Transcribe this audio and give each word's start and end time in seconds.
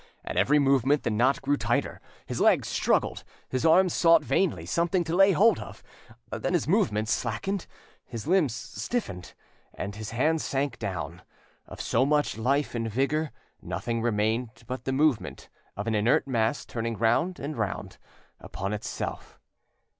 At 0.25 0.35
every 0.35 0.57
movement 0.57 1.03
the 1.03 1.11
knot 1.11 1.43
grew 1.43 1.57
tighter, 1.57 2.01
his 2.25 2.41
legs 2.41 2.67
struggled, 2.67 3.23
his 3.49 3.67
arms 3.67 3.93
sought 3.93 4.23
vainly 4.23 4.65
something 4.65 5.03
to 5.03 5.15
lay 5.15 5.31
hold 5.31 5.59
of; 5.59 5.83
then 6.31 6.53
his 6.55 6.67
movements 6.67 7.11
slackened, 7.11 7.67
his 8.07 8.25
limbs 8.25 8.51
stiffened, 8.55 9.35
and 9.75 9.95
his 9.97 10.09
hands 10.09 10.43
sank 10.43 10.79
down. 10.79 11.21
Of 11.67 11.79
so 11.79 12.03
much 12.03 12.35
life 12.35 12.73
and 12.73 12.89
vigour 12.89 13.31
nothing 13.61 14.01
remained 14.01 14.63
but 14.65 14.85
the 14.85 14.91
movement 14.91 15.49
of 15.77 15.85
an 15.85 15.93
inert 15.93 16.25
mass 16.27 16.65
turning 16.65 16.97
round 16.97 17.39
and 17.39 17.55
round 17.55 17.99
upon 18.39 18.73
itself. 18.73 19.39